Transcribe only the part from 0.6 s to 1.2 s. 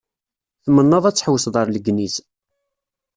Tmennaḍ-d ad